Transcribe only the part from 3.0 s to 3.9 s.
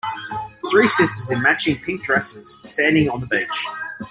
on the beach.